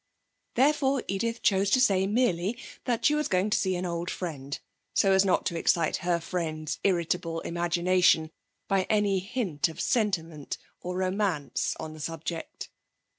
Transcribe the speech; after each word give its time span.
Therefore 0.55 1.03
Edith 1.07 1.43
chose 1.43 1.69
to 1.69 1.79
say 1.79 2.07
merely 2.07 2.57
that 2.85 3.05
she 3.05 3.13
was 3.13 3.27
going 3.27 3.51
to 3.51 3.57
see 3.59 3.75
an 3.75 3.85
old 3.85 4.09
friend, 4.09 4.57
so 4.95 5.11
as 5.11 5.23
not 5.23 5.45
to 5.45 5.55
excite 5.59 5.97
her 5.97 6.19
friend's 6.19 6.79
irritable 6.83 7.39
imagination 7.41 8.31
by 8.67 8.87
any 8.89 9.19
hint 9.19 9.67
of 9.69 9.79
sentiment 9.79 10.57
or 10.79 10.95
romance 10.97 11.75
on 11.79 11.93
the 11.93 11.99
subject. 11.99 12.71